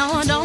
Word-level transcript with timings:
no, 0.00 0.22
no. 0.22 0.39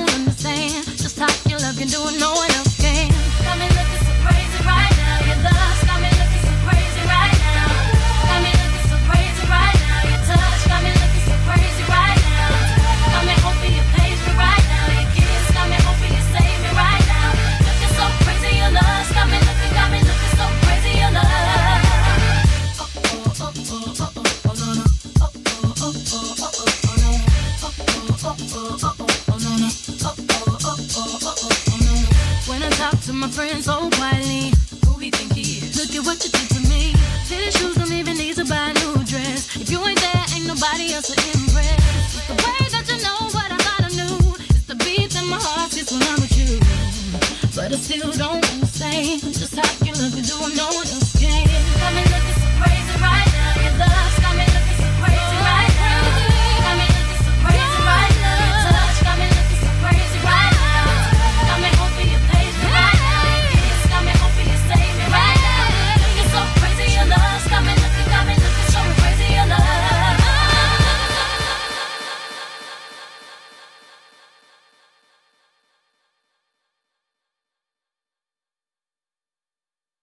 I'ma 33.26 33.60
so 33.60 33.90
wildly. 33.98 34.52
Who 34.86 35.00
we 35.00 35.10
think 35.10 35.34
he 35.34 35.58
is? 35.58 35.76
Look 35.80 35.96
at 36.00 36.06
what 36.06 36.24
you 36.24 36.35